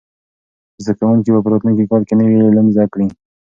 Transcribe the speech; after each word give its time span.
زده 0.83 0.93
کوونکي 0.99 1.29
به 1.33 1.39
په 1.43 1.49
راتلونکي 1.51 1.83
کال 1.91 2.01
کې 2.07 2.13
نوي 2.19 2.37
علوم 2.47 2.67
زده 2.75 2.85
کوي. 2.93 3.07